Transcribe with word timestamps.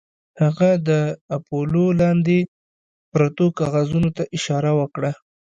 هغه 0.41 0.69
د 0.87 0.89
اپولو 1.35 1.85
لاندې 2.01 2.37
پرتو 3.13 3.45
کاغذونو 3.59 4.09
ته 4.17 4.23
اشاره 4.35 4.71
وکړه 4.79 5.11